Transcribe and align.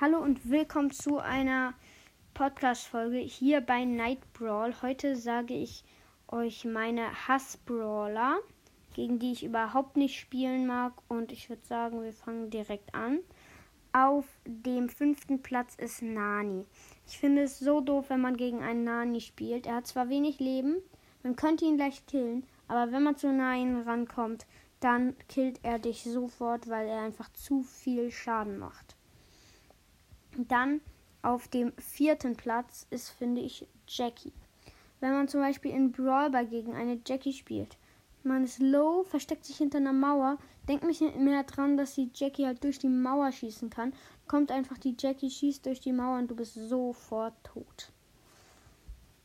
Hallo 0.00 0.18
und 0.18 0.50
willkommen 0.50 0.90
zu 0.90 1.18
einer 1.18 1.72
Podcast-Folge 2.34 3.18
hier 3.18 3.60
bei 3.60 3.84
Night 3.84 4.18
Brawl. 4.32 4.74
Heute 4.82 5.14
sage 5.14 5.54
ich 5.54 5.84
euch 6.26 6.64
meine 6.64 7.28
Hass-Brawler, 7.28 8.40
gegen 8.94 9.20
die 9.20 9.30
ich 9.30 9.44
überhaupt 9.44 9.96
nicht 9.96 10.18
spielen 10.18 10.66
mag. 10.66 10.94
Und 11.06 11.30
ich 11.30 11.48
würde 11.48 11.64
sagen, 11.64 12.02
wir 12.02 12.12
fangen 12.12 12.50
direkt 12.50 12.92
an. 12.92 13.20
Auf 13.92 14.26
dem 14.44 14.88
fünften 14.88 15.42
Platz 15.42 15.76
ist 15.76 16.02
Nani. 16.02 16.66
Ich 17.06 17.18
finde 17.18 17.42
es 17.42 17.60
so 17.60 17.80
doof, 17.80 18.06
wenn 18.10 18.20
man 18.20 18.36
gegen 18.36 18.64
einen 18.64 18.82
Nani 18.82 19.20
spielt. 19.20 19.64
Er 19.64 19.76
hat 19.76 19.86
zwar 19.86 20.08
wenig 20.08 20.40
Leben, 20.40 20.78
man 21.22 21.36
könnte 21.36 21.66
ihn 21.66 21.78
leicht 21.78 22.08
killen, 22.08 22.44
aber 22.66 22.90
wenn 22.90 23.04
man 23.04 23.16
zu 23.16 23.32
nah 23.32 23.54
ihn 23.54 23.82
rankommt, 23.82 24.44
dann 24.80 25.14
killt 25.28 25.60
er 25.62 25.78
dich 25.78 26.02
sofort, 26.02 26.68
weil 26.68 26.88
er 26.88 27.02
einfach 27.02 27.32
zu 27.32 27.62
viel 27.62 28.10
Schaden 28.10 28.58
macht. 28.58 28.96
Dann 30.36 30.80
auf 31.22 31.48
dem 31.48 31.72
vierten 31.78 32.36
Platz 32.36 32.86
ist, 32.90 33.10
finde 33.10 33.40
ich, 33.40 33.66
Jackie. 33.88 34.32
Wenn 35.00 35.12
man 35.12 35.28
zum 35.28 35.40
Beispiel 35.40 35.72
in 35.72 35.92
Brawl 35.92 36.30
gegen 36.46 36.74
eine 36.74 37.00
Jackie 37.06 37.32
spielt, 37.32 37.76
man 38.22 38.44
ist 38.44 38.58
low, 38.58 39.04
versteckt 39.04 39.44
sich 39.44 39.58
hinter 39.58 39.78
einer 39.78 39.92
Mauer, 39.92 40.38
denkt 40.66 40.84
nicht 40.84 41.02
mehr 41.16 41.44
dran, 41.44 41.76
dass 41.76 41.94
die 41.94 42.10
Jackie 42.14 42.46
halt 42.46 42.64
durch 42.64 42.78
die 42.78 42.88
Mauer 42.88 43.30
schießen 43.30 43.68
kann. 43.68 43.92
Kommt 44.26 44.50
einfach 44.50 44.78
die 44.78 44.96
Jackie, 44.98 45.30
schießt 45.30 45.66
durch 45.66 45.80
die 45.80 45.92
Mauer 45.92 46.18
und 46.18 46.30
du 46.30 46.36
bist 46.36 46.54
sofort 46.54 47.34
tot. 47.44 47.92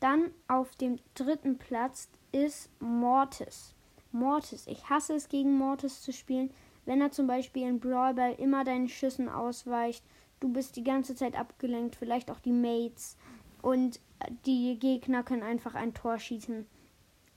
Dann 0.02 0.32
auf 0.48 0.76
dem 0.76 1.00
dritten 1.14 1.58
Platz 1.58 2.10
ist 2.32 2.70
Mortis. 2.82 3.74
Mortis. 4.12 4.68
Ich 4.68 4.90
hasse 4.90 5.14
es, 5.14 5.30
gegen 5.30 5.58
Mortis 5.58 6.02
zu 6.02 6.12
spielen, 6.12 6.52
wenn 6.86 7.02
er 7.02 7.12
zum 7.12 7.28
Beispiel 7.28 7.68
in 7.68 7.80
Brawl 7.80 8.14
Ball 8.16 8.34
immer 8.34 8.64
deinen 8.64 8.90
Schüssen 8.90 9.30
ausweicht 9.30 10.04
Du 10.40 10.50
bist 10.50 10.76
die 10.76 10.84
ganze 10.84 11.16
Zeit 11.16 11.38
abgelenkt, 11.38 11.96
vielleicht 11.96 12.32
auch 12.32 12.40
die 12.40 12.52
Mates. 12.52 13.18
Und 13.62 14.00
die 14.46 14.78
Gegner 14.80 15.24
können 15.24 15.44
einfach 15.44 15.76
ein 15.76 15.94
Tor 15.94 16.18
schießen, 16.18 16.66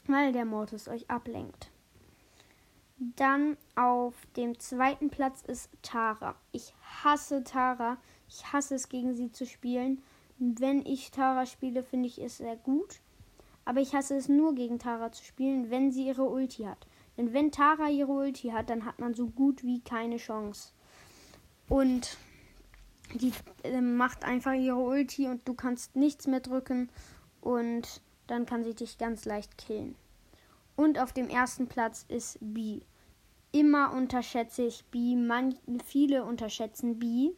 weil 0.07 0.33
der 0.33 0.45
Mortis 0.45 0.89
euch 0.89 1.11
ablenkt. 1.11 1.71
Dann 3.17 3.57
auf 3.75 4.15
dem 4.37 4.59
zweiten 4.61 5.11
Platz 5.11 5.43
ist 5.43 5.71
Tara. 5.83 6.37
Ich 6.53 6.73
hasse 7.03 7.43
Tara. 7.43 7.97
Ich 8.29 8.53
hasse 8.53 8.77
es, 8.77 8.89
gegen 8.89 9.15
sie 9.15 9.33
zu 9.33 9.45
spielen. 9.45 10.01
Wenn 10.39 10.87
ich 10.87 11.11
Tara 11.11 11.47
spiele, 11.47 11.83
finde 11.83 12.07
ich 12.07 12.21
es 12.21 12.39
sehr 12.39 12.57
gut. 12.57 13.01
Aber 13.65 13.81
ich 13.81 13.95
hasse 13.95 14.17
es 14.17 14.29
nur 14.29 14.55
gegen 14.55 14.79
Tara 14.79 15.11
zu 15.11 15.25
spielen, 15.25 15.71
wenn 15.71 15.91
sie 15.91 16.07
ihre 16.07 16.25
Ulti 16.25 16.65
hat. 16.65 16.87
Denn 17.17 17.33
wenn 17.33 17.51
Tara 17.51 17.89
ihre 17.89 18.13
Ulti 18.13 18.51
hat, 18.51 18.71
dann 18.71 18.85
hat 18.85 19.01
man 19.01 19.15
so 19.15 19.27
gut 19.27 19.65
wie 19.65 19.81
keine 19.81 20.17
Chance. 20.17 20.73
Und 21.69 22.17
die 23.15 23.33
äh, 23.63 23.81
macht 23.81 24.25
einfach 24.25 24.53
ihre 24.53 24.77
Ulti 24.77 25.29
und 25.29 25.47
du 25.47 25.55
kannst 25.55 25.97
nichts 25.97 26.27
mehr 26.27 26.41
drücken 26.41 26.91
und 27.41 28.01
dann 28.27 28.47
kann 28.47 28.65
sie 28.65 28.75
dich 28.75 28.99
ganz 28.99 29.25
leicht 29.25 29.59
killen. 29.59 29.95
Und 30.77 30.99
auf 30.99 31.13
dem 31.13 31.29
ersten 31.29 31.67
Platz 31.69 32.05
ist 32.09 32.39
B. 32.41 32.81
Immer 33.53 33.93
unterschätze 33.93 34.63
ich 34.63 34.85
B. 34.87 35.17
Man, 35.17 35.55
viele 35.85 36.25
unterschätzen 36.25 36.99
B. 36.99 37.33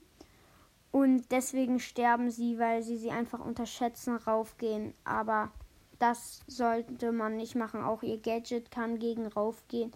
Und 0.92 1.32
deswegen 1.32 1.80
sterben 1.80 2.30
sie, 2.30 2.58
weil 2.60 2.84
sie 2.84 2.96
sie 2.96 3.10
einfach 3.10 3.40
unterschätzen, 3.40 4.16
raufgehen. 4.16 4.94
Aber 5.02 5.50
das 5.98 6.42
sollte 6.46 7.10
man 7.10 7.36
nicht 7.36 7.56
machen. 7.56 7.82
Auch 7.82 8.04
ihr 8.04 8.18
Gadget 8.18 8.70
kann 8.70 9.00
gegen 9.00 9.26
raufgehen. 9.26 9.90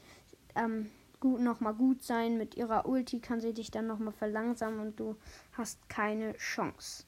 Ähm, 0.56 0.90
gut 1.20 1.40
nochmal 1.40 1.74
gut 1.74 2.02
sein. 2.02 2.38
Mit 2.38 2.56
ihrer 2.56 2.86
Ulti 2.86 3.20
kann 3.20 3.40
sie 3.40 3.54
dich 3.54 3.70
dann 3.70 3.86
nochmal 3.86 4.12
verlangsamen 4.12 4.80
und 4.80 5.00
du 5.00 5.16
hast 5.52 5.88
keine 5.88 6.34
Chance. 6.34 7.04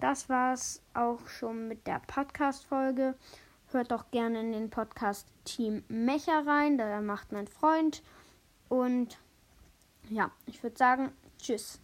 Das 0.00 0.28
war's 0.28 0.82
auch 0.94 1.26
schon 1.28 1.68
mit 1.68 1.86
der 1.86 2.00
Podcast-Folge. 2.06 3.14
Hört 3.68 3.90
doch 3.90 4.10
gerne 4.10 4.40
in 4.40 4.52
den 4.52 4.70
Podcast 4.70 5.28
Team 5.44 5.82
Mecher 5.88 6.46
rein, 6.46 6.78
da 6.78 7.00
macht 7.00 7.32
mein 7.32 7.48
Freund. 7.48 8.02
Und 8.68 9.18
ja, 10.10 10.30
ich 10.46 10.62
würde 10.62 10.76
sagen, 10.76 11.12
tschüss. 11.38 11.80